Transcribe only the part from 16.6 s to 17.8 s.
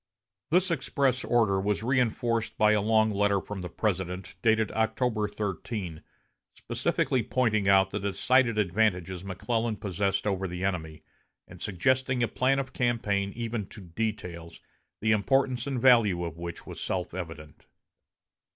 was self evident.